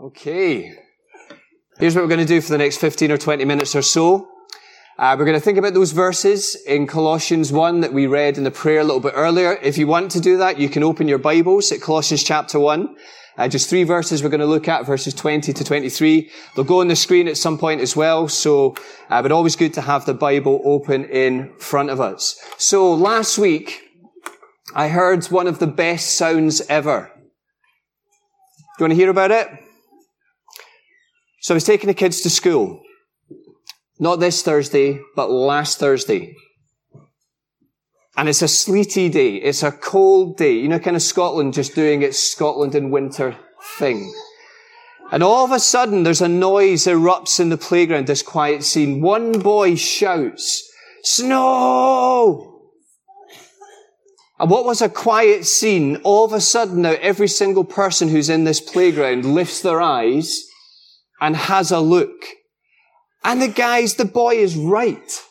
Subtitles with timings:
[0.00, 0.72] Okay.
[1.78, 4.30] Here's what we're going to do for the next 15 or 20 minutes or so.
[4.98, 8.44] Uh, we're going to think about those verses in Colossians 1 that we read in
[8.44, 9.58] the prayer a little bit earlier.
[9.60, 12.96] If you want to do that, you can open your Bibles at Colossians chapter 1.
[13.36, 16.30] Uh, just three verses we're going to look at, verses 20 to 23.
[16.56, 18.76] They'll go on the screen at some point as well, so,
[19.10, 22.40] uh, but always good to have the Bible open in front of us.
[22.56, 23.82] So last week,
[24.74, 27.12] I heard one of the best sounds ever.
[28.78, 29.48] Do you want to hear about it?
[31.40, 32.82] So I was taking the kids to school.
[33.98, 36.34] Not this Thursday, but last Thursday.
[38.16, 39.36] And it's a sleety day.
[39.36, 40.52] It's a cold day.
[40.52, 43.36] You know, kind of Scotland just doing its Scotland in winter
[43.78, 44.12] thing.
[45.10, 49.00] And all of a sudden, there's a noise erupts in the playground, this quiet scene.
[49.00, 50.70] One boy shouts,
[51.02, 52.70] snow!
[54.38, 58.30] And what was a quiet scene, all of a sudden now every single person who's
[58.30, 60.49] in this playground lifts their eyes
[61.20, 62.24] and has a look.
[63.22, 65.22] And the guys, the boy is right.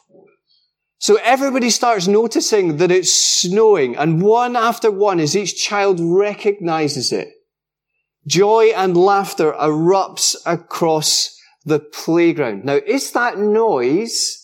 [1.00, 7.14] So everybody starts noticing that it's snowing and one after one as each child recognizes
[7.14, 7.30] it,
[8.28, 12.66] joy and laughter erupts across the playground.
[12.66, 14.40] Now, is that noise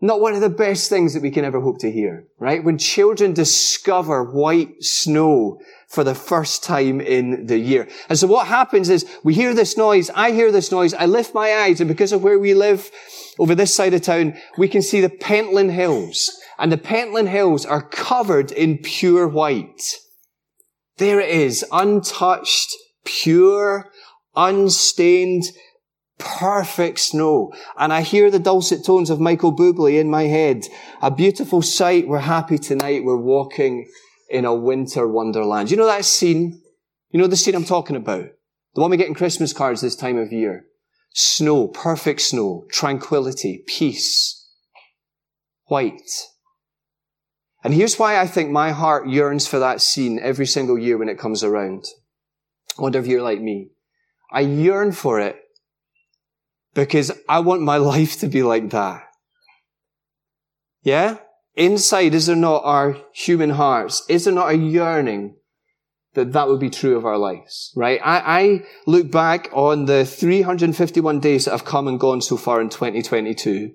[0.00, 2.62] not one of the best things that we can ever hope to hear, right?
[2.62, 5.58] When children discover white snow
[5.88, 7.88] for the first time in the year.
[8.08, 11.34] And so what happens is we hear this noise, I hear this noise, I lift
[11.34, 12.90] my eyes, and because of where we live
[13.38, 16.30] over this side of town, we can see the Pentland Hills.
[16.58, 19.94] And the Pentland Hills are covered in pure white.
[20.98, 23.90] There it is, untouched, pure,
[24.36, 25.44] unstained,
[26.18, 27.52] perfect snow.
[27.78, 30.66] And I hear the dulcet tones of Michael Bublé in my head.
[31.00, 32.08] A beautiful sight.
[32.08, 33.04] We're happy tonight.
[33.04, 33.86] We're walking
[34.28, 35.70] in a winter wonderland.
[35.70, 36.62] You know that scene?
[37.10, 38.26] You know the scene I'm talking about?
[38.74, 40.66] The one we get in Christmas cards this time of year.
[41.14, 44.48] Snow, perfect snow, tranquility, peace,
[45.64, 46.26] white.
[47.64, 51.08] And here's why I think my heart yearns for that scene every single year when
[51.08, 51.86] it comes around.
[52.78, 53.70] I wonder if you're like me.
[54.30, 55.36] I yearn for it
[56.74, 59.02] because I want my life to be like that.
[60.82, 61.18] Yeah?
[61.58, 64.04] Inside, is there not our human hearts?
[64.08, 65.34] Is there not a yearning
[66.14, 68.00] that that would be true of our lives, right?
[68.04, 72.60] I, I, look back on the 351 days that have come and gone so far
[72.60, 73.74] in 2022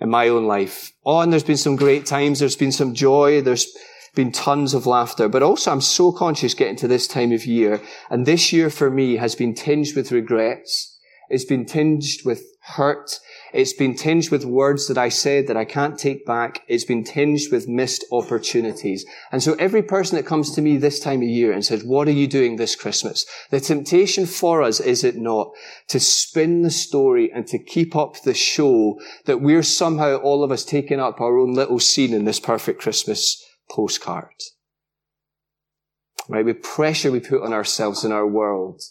[0.00, 0.90] in my own life.
[1.06, 2.40] Oh, and there's been some great times.
[2.40, 3.40] There's been some joy.
[3.40, 3.68] There's
[4.16, 7.80] been tons of laughter, but also I'm so conscious getting to this time of year.
[8.10, 10.93] And this year for me has been tinged with regrets.
[11.28, 13.20] It's been tinged with hurt.
[13.52, 16.62] It's been tinged with words that I said that I can't take back.
[16.66, 19.04] It's been tinged with missed opportunities.
[19.30, 22.08] And so every person that comes to me this time of year and says, what
[22.08, 23.26] are you doing this Christmas?
[23.50, 25.52] The temptation for us, is it not,
[25.88, 30.50] to spin the story and to keep up the show that we're somehow all of
[30.50, 34.34] us taking up our own little scene in this perfect Christmas postcard.
[36.28, 36.46] Right?
[36.46, 38.82] The pressure we put on ourselves in our world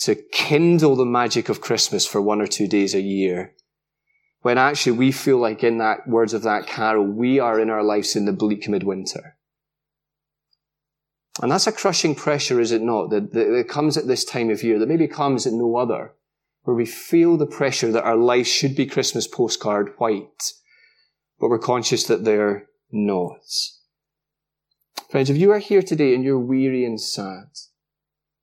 [0.00, 3.54] to kindle the magic of Christmas for one or two days a year
[4.42, 7.82] when actually we feel like in that words of that carol, we are in our
[7.82, 9.36] lives in the bleak midwinter.
[11.42, 13.10] And that's a crushing pressure, is it not?
[13.10, 16.14] That, that, that comes at this time of year, that maybe comes at no other,
[16.62, 20.52] where we feel the pressure that our life should be Christmas postcard white,
[21.38, 23.40] but we're conscious that they're not.
[25.10, 27.48] Friends, if you are here today and you're weary and sad,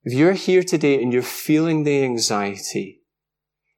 [0.06, 3.02] if you're here today and you're feeling the anxiety,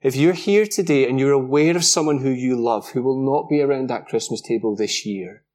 [0.02, 3.50] if you're here today and you're aware of someone who you love who will not
[3.50, 5.46] be around that Christmas table this year,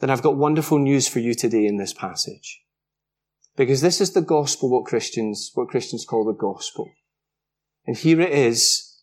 [0.00, 2.62] then I've got wonderful news for you today in this passage.
[3.56, 6.90] Because this is the gospel, what Christians, what Christians call the gospel.
[7.86, 9.02] And here it is,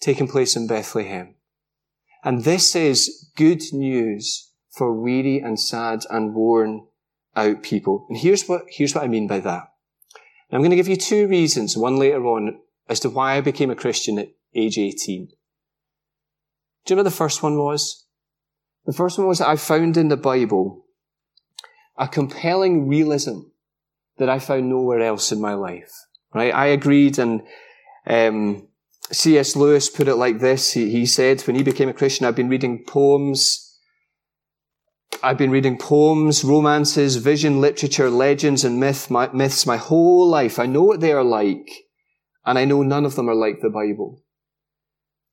[0.00, 1.34] taking place in Bethlehem.
[2.24, 6.86] And this is good news for weary and sad and worn
[7.38, 8.06] out people.
[8.08, 9.64] And here's what, here's what I mean by that.
[10.50, 12.58] I'm going to give you two reasons, one later on,
[12.88, 15.26] as to why I became a Christian at age 18.
[15.26, 18.06] Do you know what the first one was?
[18.86, 20.86] The first one was that I found in the Bible
[21.98, 23.40] a compelling realism
[24.16, 25.92] that I found nowhere else in my life.
[26.32, 26.54] Right?
[26.54, 27.42] I agreed and
[28.06, 28.68] um,
[29.10, 29.56] C.S.
[29.56, 30.72] Lewis put it like this.
[30.72, 33.67] He, he said, when he became a Christian, I've been reading poems,
[35.22, 40.58] I've been reading poems, romances, vision, literature, legends, and myth, my, myths my whole life.
[40.58, 41.68] I know what they are like.
[42.44, 44.22] And I know none of them are like the Bible.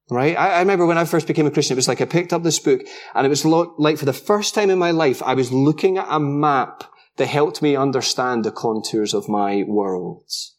[0.09, 0.37] Right?
[0.37, 2.43] I, I, remember when I first became a Christian, it was like I picked up
[2.43, 2.81] this book
[3.13, 5.97] and it was lo- like for the first time in my life, I was looking
[5.97, 6.83] at a map
[7.17, 10.54] that helped me understand the contours of my worlds.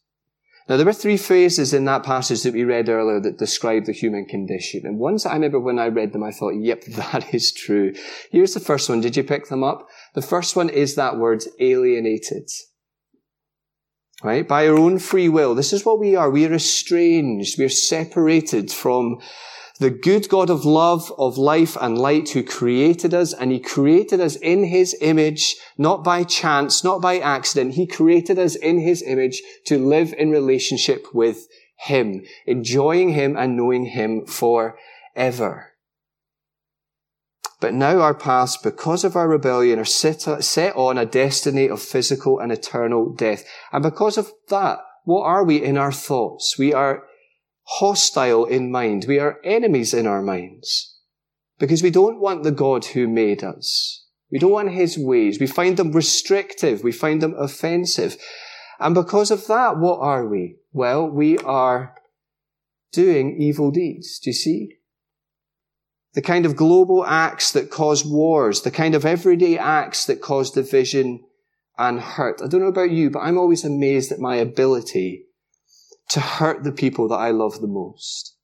[0.67, 3.93] Now, there were three phrases in that passage that we read earlier that describe the
[3.93, 4.81] human condition.
[4.85, 7.93] And ones I remember when I read them, I thought, yep, that is true.
[8.31, 8.99] Here's the first one.
[8.99, 9.87] Did you pick them up?
[10.13, 12.49] The first one is that word alienated.
[14.23, 14.47] Right?
[14.47, 15.55] By our own free will.
[15.55, 16.29] This is what we are.
[16.29, 17.57] We are estranged.
[17.57, 19.19] We are separated from
[19.77, 24.19] the good God of love, of life and light who created us and he created
[24.19, 27.75] us in his image, not by chance, not by accident.
[27.75, 31.47] He created us in his image to live in relationship with
[31.79, 35.73] him, enjoying him and knowing him forever.
[37.59, 42.39] But now our paths, because of our rebellion, are set, on a destiny of physical
[42.39, 43.43] and eternal death.
[43.71, 46.57] And because of that, what are we in our thoughts?
[46.59, 47.03] We are
[47.67, 49.05] hostile in mind.
[49.07, 50.97] We are enemies in our minds
[51.59, 54.05] because we don't want the God who made us.
[54.31, 55.39] We don't want his ways.
[55.39, 56.83] We find them restrictive.
[56.83, 58.17] We find them offensive.
[58.79, 60.57] And because of that, what are we?
[60.71, 61.95] Well, we are
[62.91, 64.19] doing evil deeds.
[64.19, 64.69] Do you see?
[66.13, 70.51] The kind of global acts that cause wars, the kind of everyday acts that cause
[70.51, 71.23] division
[71.77, 72.41] and hurt.
[72.43, 75.25] I don't know about you, but I'm always amazed at my ability
[76.09, 78.35] to hurt the people that I love the most.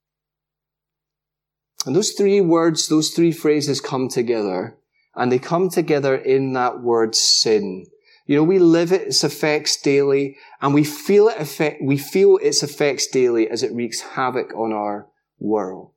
[1.86, 4.78] And those three words, those three phrases come together,
[5.16, 7.86] and they come together in that word sin.
[8.26, 12.64] You know, we live its effects daily, and we feel it effect, we feel its
[12.64, 15.08] effects daily as it wreaks havoc on our
[15.40, 15.94] world.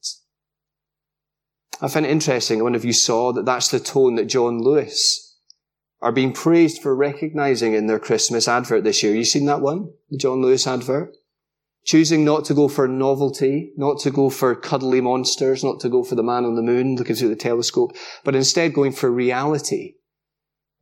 [1.80, 5.36] I find it interesting, one of you saw that that's the tone that John Lewis
[6.00, 9.14] are being praised for recognizing in their Christmas advert this year.
[9.14, 9.90] You seen that one?
[10.10, 11.16] The John Lewis advert?
[11.86, 16.02] Choosing not to go for novelty, not to go for cuddly monsters, not to go
[16.02, 19.94] for the man on the moon looking through the telescope, but instead going for reality.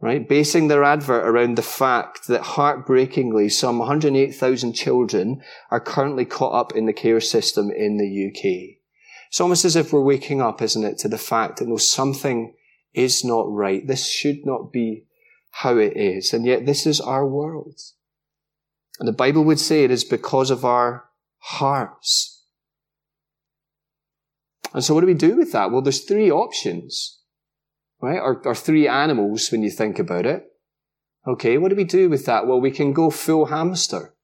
[0.01, 0.27] Right?
[0.27, 6.77] Basing their advert around the fact that heartbreakingly some 108,000 children are currently caught up
[6.77, 8.81] in the care system in the UK.
[9.29, 12.55] It's almost as if we're waking up, isn't it, to the fact that no, something
[12.95, 13.87] is not right.
[13.87, 15.05] This should not be
[15.51, 16.33] how it is.
[16.33, 17.79] And yet this is our world.
[18.99, 21.05] And the Bible would say it is because of our
[21.39, 22.47] hearts.
[24.73, 25.71] And so what do we do with that?
[25.71, 27.21] Well, there's three options,
[28.01, 28.19] right?
[28.19, 30.47] Or, or three animals when you think about it.
[31.27, 32.47] Okay, what do we do with that?
[32.47, 34.15] Well, we can go full hamster,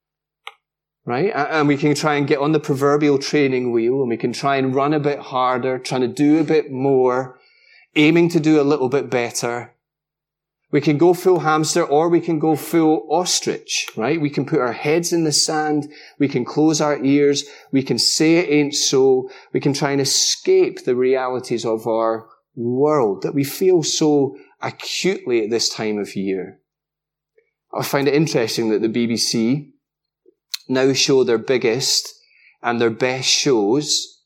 [1.06, 1.32] right?
[1.34, 4.56] And we can try and get on the proverbial training wheel and we can try
[4.56, 7.38] and run a bit harder, trying to do a bit more,
[7.96, 9.75] aiming to do a little bit better.
[10.72, 14.20] We can go full hamster or we can go full ostrich, right?
[14.20, 15.93] We can put our heads in the sand.
[16.19, 17.44] We can close our ears.
[17.72, 19.31] We can say it ain't so.
[19.52, 25.43] We can try and escape the realities of our world that we feel so acutely
[25.43, 26.61] at this time of year.
[27.76, 29.72] I find it interesting that the BBC
[30.69, 32.14] now show their biggest
[32.62, 34.20] and their best shows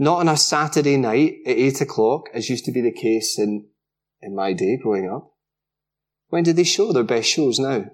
[0.00, 3.66] not on a Saturday night at eight o'clock, as used to be the case in,
[4.22, 5.29] in my day growing up,
[6.30, 7.84] when do they show their best shows now?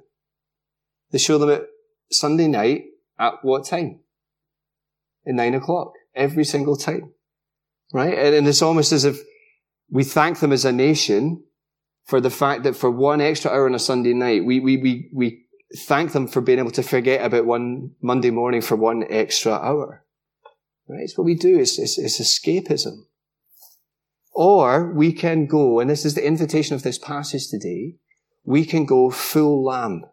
[1.11, 1.67] They show them at
[2.11, 2.85] Sunday night
[3.19, 4.01] at what time?
[5.27, 5.93] At nine o'clock.
[6.15, 7.13] Every single time.
[7.93, 8.17] Right?
[8.17, 9.21] And it's almost as if
[9.91, 11.45] we thank them as a nation
[12.05, 15.11] for the fact that for one extra hour on a Sunday night, we, we, we,
[15.13, 15.45] we
[15.87, 20.05] thank them for being able to forget about one Monday morning for one extra hour.
[20.89, 21.03] Right?
[21.03, 21.59] It's what we do.
[21.59, 23.05] It's, it's, it's escapism.
[24.33, 27.95] Or we can go, and this is the invitation of this passage today,
[28.47, 30.05] we can go full lamb,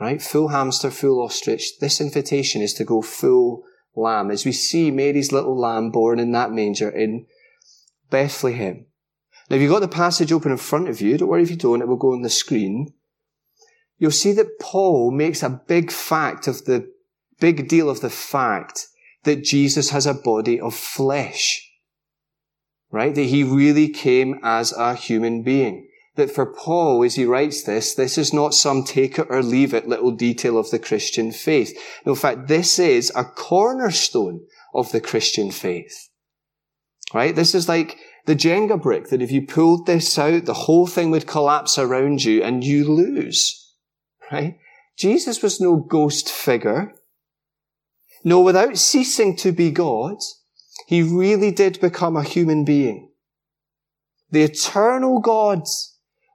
[0.00, 0.20] right?
[0.20, 1.78] Full hamster, full ostrich.
[1.78, 3.62] This invitation is to go full
[3.94, 7.26] lamb as we see Mary's little lamb born in that manger in
[8.10, 8.86] Bethlehem.
[9.48, 11.56] Now, if you've got the passage open in front of you, don't worry if you
[11.56, 12.92] don't, it will go on the screen.
[13.98, 16.92] You'll see that Paul makes a big fact of the,
[17.40, 18.88] big deal of the fact
[19.22, 21.64] that Jesus has a body of flesh.
[22.90, 23.14] Right?
[23.14, 25.87] That he really came as a human being
[26.18, 29.72] that for Paul, as he writes this, this is not some take it or leave
[29.72, 31.78] it little detail of the Christian faith.
[32.04, 34.40] No, in fact, this is a cornerstone
[34.74, 36.10] of the Christian faith.
[37.14, 37.34] Right?
[37.34, 41.10] This is like the Jenga brick that if you pulled this out, the whole thing
[41.12, 43.72] would collapse around you and you lose.
[44.30, 44.58] Right?
[44.96, 46.92] Jesus was no ghost figure.
[48.24, 50.16] No, without ceasing to be God,
[50.88, 53.10] he really did become a human being.
[54.30, 55.62] The eternal God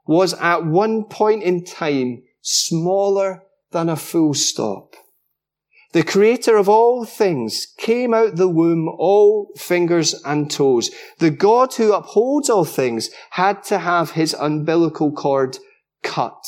[0.06, 4.96] was at one point in time smaller than a full stop.
[5.94, 10.90] The creator of all things came out the womb all fingers and toes.
[11.20, 15.60] The God who upholds all things had to have his umbilical cord
[16.02, 16.44] cut.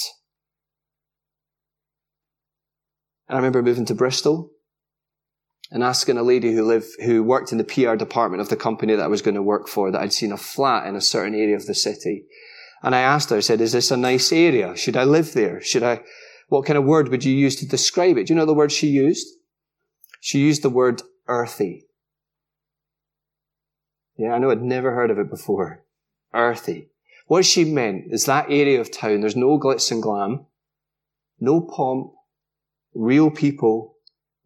[3.27, 4.51] And I remember moving to Bristol
[5.69, 8.95] and asking a lady who lived, who worked in the PR department of the company
[8.95, 11.35] that I was going to work for that I'd seen a flat in a certain
[11.35, 12.25] area of the city.
[12.83, 14.75] And I asked her, I said, is this a nice area?
[14.75, 15.61] Should I live there?
[15.61, 16.01] Should I,
[16.49, 18.27] what kind of word would you use to describe it?
[18.27, 19.27] Do you know the word she used?
[20.19, 21.85] She used the word earthy.
[24.17, 25.83] Yeah, I know I'd never heard of it before.
[26.33, 26.89] Earthy.
[27.27, 30.45] What she meant is that area of town, there's no glitz and glam,
[31.39, 32.11] no pomp,
[32.93, 33.95] real people,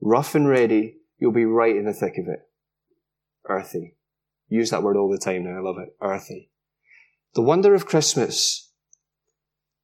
[0.02, 2.40] rough and ready, you'll be right in the thick of it.
[3.48, 3.96] Earthy.
[4.48, 5.96] Use that word all the time now, I love it.
[6.02, 6.49] Earthy.
[7.36, 8.72] The wonder of Christmas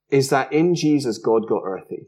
[0.09, 2.07] is that in Jesus, God got earthy.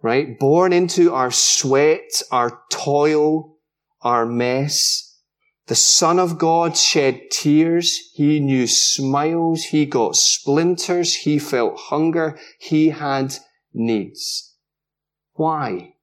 [0.00, 0.38] Right?
[0.38, 3.56] Born into our sweat, our toil,
[4.02, 5.08] our mess,
[5.68, 8.10] the Son of God shed tears.
[8.14, 9.64] He knew smiles.
[9.64, 11.14] He got splinters.
[11.14, 12.38] He felt hunger.
[12.58, 13.34] He had
[13.74, 14.54] needs.
[15.34, 15.94] Why?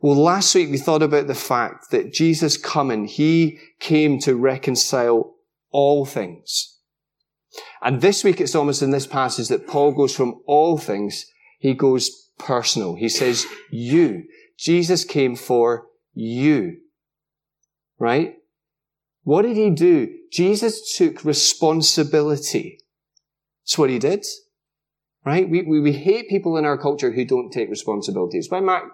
[0.00, 5.34] Well, last week we thought about the fact that Jesus coming, He came to reconcile
[5.70, 6.78] all things.
[7.82, 11.26] And this week it's almost in this passage that Paul goes from all things,
[11.58, 12.94] he goes personal.
[12.94, 14.24] He says, you.
[14.58, 16.78] Jesus came for you.
[17.98, 18.34] Right?
[19.22, 20.08] What did he do?
[20.32, 22.78] Jesus took responsibility.
[23.64, 24.24] That's what he did.
[25.24, 25.48] Right?
[25.48, 28.38] We, we, we hate people in our culture who don't take responsibility.
[28.38, 28.84] It's why Matt,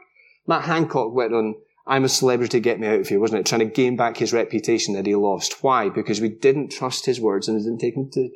[0.46, 1.54] Matt Hancock went on
[1.86, 3.46] I'm a celebrity, get me out of here, wasn't it?
[3.46, 5.62] Trying to gain back his reputation that he lost.
[5.62, 5.90] Why?
[5.90, 8.30] Because we didn't trust his words and didn't take him to,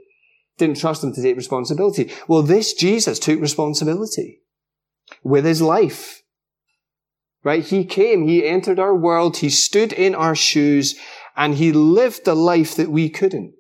[0.59, 2.13] didn't trust him to take responsibility.
[2.27, 4.43] Well, this Jesus took responsibility
[5.23, 6.23] with his life.
[7.43, 7.65] Right?
[7.65, 10.99] He came, he entered our world, he stood in our shoes,
[11.37, 13.55] and he lived a life that we couldn't.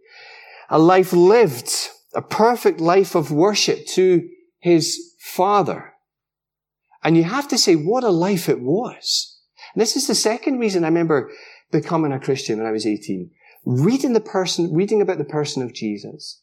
[0.68, 1.70] A life lived,
[2.14, 4.28] a perfect life of worship to
[4.58, 5.94] his Father.
[7.02, 9.37] And you have to say, what a life it was.
[9.74, 11.30] And this is the second reason I remember
[11.70, 13.30] becoming a Christian when I was 18.
[13.64, 16.42] Reading the person, reading about the person of Jesus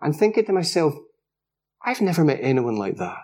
[0.00, 0.94] and thinking to myself,
[1.84, 3.18] I've never met anyone like that.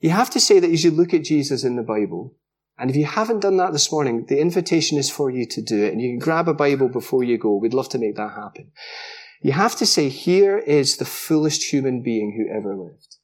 [0.00, 2.34] You have to say that as you look at Jesus in the Bible,
[2.78, 5.84] and if you haven't done that this morning, the invitation is for you to do
[5.84, 5.92] it.
[5.92, 7.54] And you can grab a Bible before you go.
[7.56, 8.72] We'd love to make that happen.
[9.42, 13.16] You have to say, here is the fullest human being who ever lived.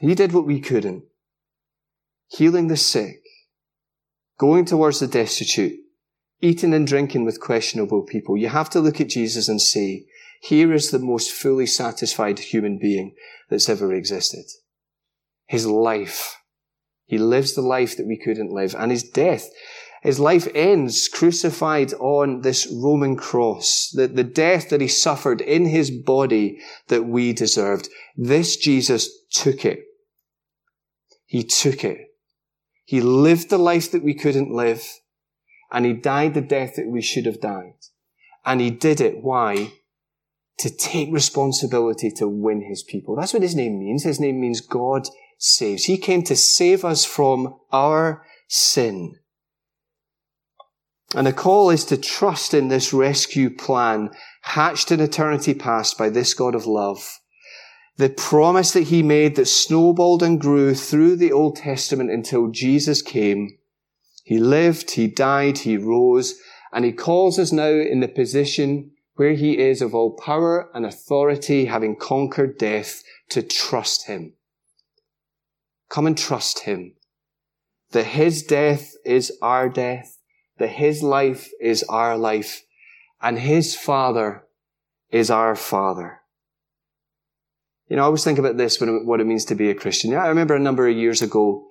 [0.00, 1.04] He did what we couldn't.
[2.28, 3.22] Healing the sick,
[4.38, 5.78] going towards the destitute,
[6.40, 8.36] eating and drinking with questionable people.
[8.36, 10.06] You have to look at Jesus and say,
[10.40, 13.14] here is the most fully satisfied human being
[13.48, 14.44] that's ever existed
[15.48, 16.40] his life.
[17.06, 18.76] He lives the life that we couldn't live.
[18.78, 19.48] And his death,
[20.02, 23.90] his life ends crucified on this Roman cross.
[23.92, 27.88] The, the death that he suffered in his body that we deserved.
[28.16, 29.84] This Jesus took it.
[31.28, 31.98] He took it.
[32.86, 34.82] He lived the life that we couldn't live.
[35.70, 37.74] And he died the death that we should have died.
[38.46, 39.22] And he did it.
[39.22, 39.72] Why?
[40.60, 43.14] To take responsibility to win his people.
[43.14, 44.04] That's what his name means.
[44.04, 45.06] His name means God
[45.36, 45.84] saves.
[45.84, 49.16] He came to save us from our sin.
[51.14, 54.10] And the call is to trust in this rescue plan
[54.42, 57.18] hatched in eternity past by this God of love.
[57.98, 63.02] The promise that he made that snowballed and grew through the Old Testament until Jesus
[63.02, 63.58] came.
[64.22, 66.38] He lived, he died, he rose,
[66.72, 70.86] and he calls us now in the position where he is of all power and
[70.86, 74.34] authority, having conquered death, to trust him.
[75.88, 76.94] Come and trust him.
[77.90, 80.18] That his death is our death,
[80.58, 82.62] that his life is our life,
[83.20, 84.44] and his father
[85.10, 86.20] is our father.
[87.88, 90.14] You know, I always think about this when what it means to be a Christian.
[90.14, 91.68] I remember a number of years ago,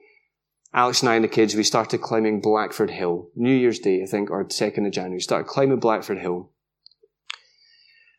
[0.74, 3.29] Alex and I and the kids, we started climbing Blackford Hill.
[3.36, 5.17] New Year's Day, I think, or 2nd of January.
[5.17, 6.51] We started climbing Blackford Hill.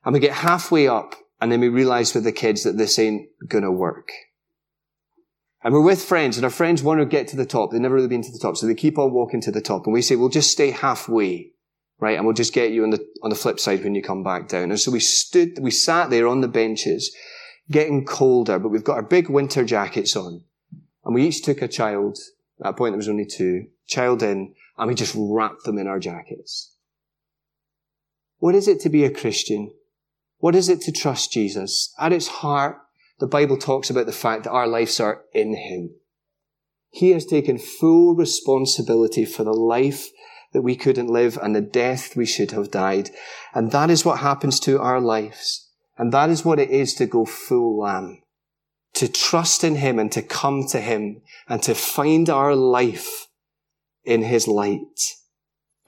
[0.04, 3.28] And we get halfway up, and then we realize with the kids that this ain't
[3.46, 4.10] gonna work.
[5.62, 7.72] And we're with friends, and our friends want to get to the top.
[7.72, 9.84] They've never really been to the top, so they keep on walking to the top.
[9.86, 11.50] And we say, we'll just stay halfway,
[11.98, 12.16] right?
[12.16, 14.48] And we'll just get you on the, on the flip side when you come back
[14.48, 14.70] down.
[14.70, 17.14] And so we stood, we sat there on the benches,
[17.70, 20.42] getting colder, but we've got our big winter jackets on.
[21.04, 22.18] And we each took a child,
[22.60, 25.86] at that point there was only two, child in, and we just wrapped them in
[25.86, 26.72] our jackets.
[28.38, 29.72] What is it to be a Christian?
[30.38, 31.92] What is it to trust Jesus?
[31.98, 32.78] At its heart,
[33.18, 35.90] the Bible talks about the fact that our lives are in Him.
[36.90, 40.08] He has taken full responsibility for the life
[40.52, 43.10] that we couldn't live and the death we should have died.
[43.54, 45.67] And that is what happens to our lives.
[45.98, 48.22] And that is what it is to go full lamb.
[48.94, 53.26] To trust in Him and to come to Him and to find our life
[54.04, 55.16] in His light.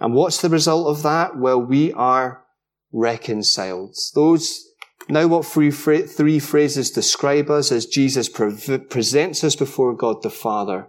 [0.00, 1.38] And what's the result of that?
[1.38, 2.45] Well, we are
[2.93, 3.95] reconciled.
[4.14, 4.64] Those,
[5.09, 10.31] now what three, three phrases describe us as Jesus pre- presents us before God the
[10.31, 10.88] Father.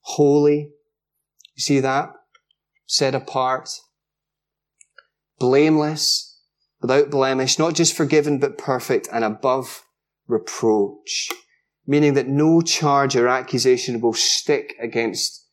[0.00, 0.70] Holy.
[1.54, 2.10] You see that?
[2.86, 3.68] Set apart.
[5.38, 6.25] Blameless.
[6.80, 7.58] Without blemish.
[7.58, 9.84] Not just forgiven, but perfect and above
[10.26, 11.30] reproach.
[11.86, 15.46] Meaning that no charge or accusation will stick against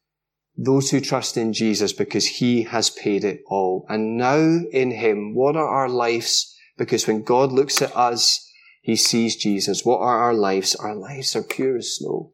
[0.56, 3.86] those who trust in Jesus because he has paid it all.
[3.90, 6.56] And now in him, what are our lives?
[6.78, 8.50] Because when God looks at us,
[8.82, 9.86] he sees Jesus.
[9.86, 10.76] What are our lives?
[10.76, 12.34] Our lives are pure as snow.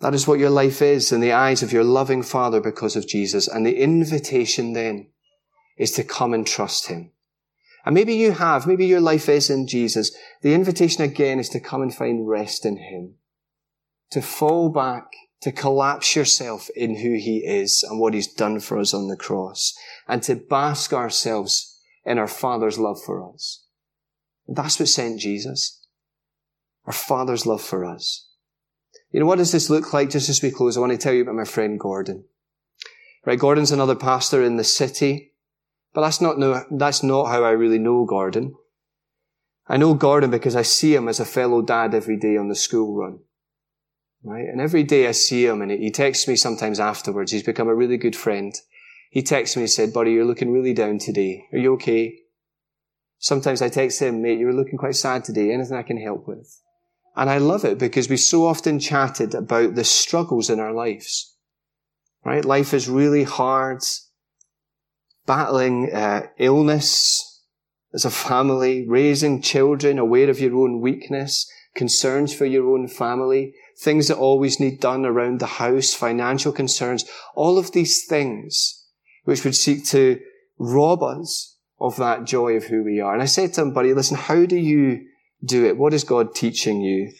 [0.00, 3.06] That is what your life is in the eyes of your loving Father because of
[3.06, 3.48] Jesus.
[3.48, 5.08] And the invitation then
[5.80, 7.10] is to come and trust him.
[7.84, 10.14] And maybe you have, maybe your life is in Jesus.
[10.42, 13.14] The invitation again is to come and find rest in him
[14.10, 15.04] to fall back,
[15.40, 19.16] to collapse yourself in who he is and what he's done for us on the
[19.16, 19.74] cross,
[20.06, 23.64] and to bask ourselves in our Father's love for us.
[24.48, 25.80] That's what sent Jesus.
[26.86, 28.28] Our Father's love for us.
[29.12, 30.10] You know, what does this look like?
[30.10, 32.24] Just as we close, I want to tell you about my friend Gordon.
[33.24, 35.29] Right, Gordon's another pastor in the city,
[35.92, 38.54] but that's not, no, that's not how I really know Gordon.
[39.66, 42.54] I know Gordon because I see him as a fellow dad every day on the
[42.54, 43.20] school run.
[44.22, 44.46] Right?
[44.46, 47.32] And every day I see him and he texts me sometimes afterwards.
[47.32, 48.54] He's become a really good friend.
[49.10, 51.44] He texts me and said, buddy, you're looking really down today.
[51.52, 52.16] Are you okay?
[53.18, 55.52] Sometimes I text him, mate, you're looking quite sad today.
[55.52, 56.60] Anything I can help with?
[57.16, 61.36] And I love it because we so often chatted about the struggles in our lives.
[62.24, 62.44] Right?
[62.44, 63.82] Life is really hard.
[65.30, 67.44] Battling uh, illness
[67.94, 73.54] as a family, raising children, aware of your own weakness, concerns for your own family,
[73.78, 77.04] things that always need done around the house, financial concerns,
[77.36, 78.88] all of these things
[79.22, 80.18] which would seek to
[80.58, 83.12] rob us of that joy of who we are.
[83.12, 85.06] And I said to him, buddy, listen, how do you
[85.44, 85.76] do it?
[85.76, 87.12] What is God teaching you?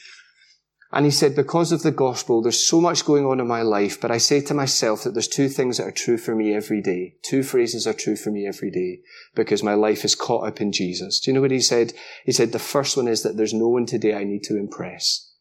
[0.93, 4.01] And he said, because of the gospel, there's so much going on in my life,
[4.01, 6.83] but I say to myself that there's two things that are true for me every
[6.83, 7.15] day.
[7.23, 9.01] Two phrases are true for me every day
[9.37, 11.21] because my life is caught up in Jesus.
[11.21, 11.93] Do you know what he said?
[12.25, 15.33] He said, the first one is that there's no one today I need to impress.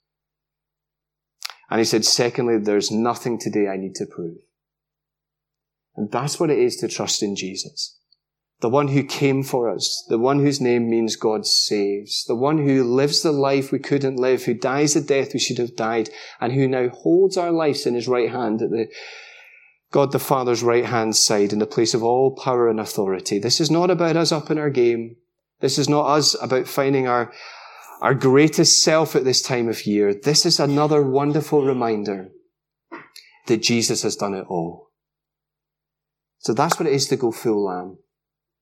[1.72, 4.38] And he said, secondly, there's nothing today I need to prove.
[5.96, 7.99] And that's what it is to trust in Jesus.
[8.62, 12.58] The one who came for us, the one whose name means God saves, the one
[12.58, 16.10] who lives the life we couldn't live, who dies the death we should have died,
[16.42, 18.90] and who now holds our lives in his right hand at the
[19.92, 23.40] God the Father's right hand side in the place of all power and authority.
[23.40, 25.16] This is not about us up in our game.
[25.62, 27.32] This is not us about finding our,
[28.02, 32.30] our greatest self at this time of year, this is another wonderful reminder
[33.48, 34.92] that Jesus has done it all.
[36.40, 37.98] So that's what it is to go full lamb.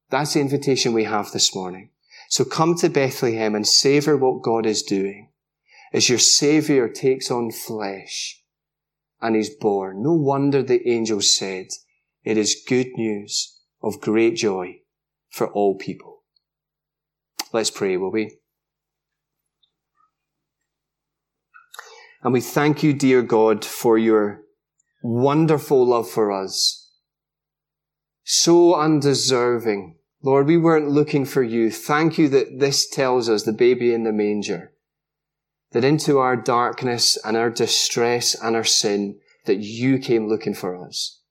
[0.09, 1.89] That's the invitation we have this morning.
[2.29, 5.29] So come to Bethlehem and savor what God is doing
[5.93, 8.41] as your Savior takes on flesh
[9.21, 10.03] and is born.
[10.03, 11.67] No wonder the angels said,
[12.23, 14.79] it is good news of great joy
[15.29, 16.23] for all people.
[17.53, 18.37] Let's pray, will we?
[22.23, 24.41] And we thank you, dear God, for your
[25.01, 26.91] wonderful love for us.
[28.23, 29.96] So undeserving.
[30.23, 31.69] Lord, we weren't looking for you.
[31.71, 34.73] Thank you that this tells us, the baby in the manger,
[35.71, 40.75] that into our darkness and our distress and our sin, that you came looking for
[40.75, 41.21] us.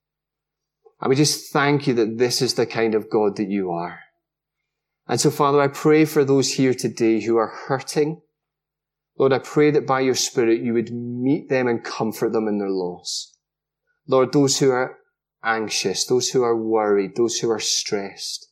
[1.01, 4.01] And we just thank you that this is the kind of God that you are.
[5.09, 8.23] And so, Father, I pray for those here today who are hurting,
[9.19, 12.59] Lord, I pray that by your Spirit you would meet them and comfort them in
[12.59, 13.35] their loss.
[14.07, 14.99] Lord, those who are
[15.43, 18.49] anxious, those who are worried, those who are stressed,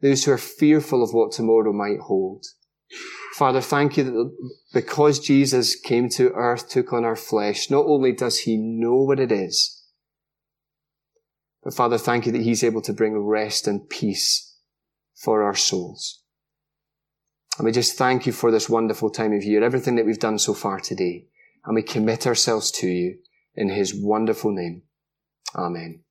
[0.00, 2.44] those who are fearful of what tomorrow might hold.
[3.34, 8.12] Father, thank you that because Jesus came to earth, took on our flesh, not only
[8.12, 9.78] does he know what it is,
[11.62, 14.56] but Father, thank you that he's able to bring rest and peace
[15.14, 16.22] for our souls.
[17.58, 20.38] And we just thank you for this wonderful time of year, everything that we've done
[20.38, 21.26] so far today.
[21.64, 23.18] And we commit ourselves to you
[23.54, 24.82] in his wonderful name.
[25.56, 26.04] Amen.